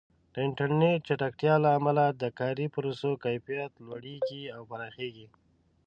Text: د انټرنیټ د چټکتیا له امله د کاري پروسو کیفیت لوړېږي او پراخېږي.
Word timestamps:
د 0.33 0.35
انټرنیټ 0.47 0.99
د 1.03 1.05
چټکتیا 1.07 1.53
له 1.63 1.69
امله 1.77 2.03
د 2.21 2.23
کاري 2.39 2.67
پروسو 2.75 3.09
کیفیت 3.25 3.71
لوړېږي 3.85 4.43
او 4.55 4.61
پراخېږي. 4.69 5.27